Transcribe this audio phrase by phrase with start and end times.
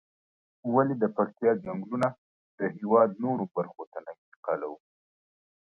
[0.73, 2.07] ولې د پکتيا ځنگلونه
[2.57, 4.77] د هېواد نورو برخو ته نه انتقالوو؟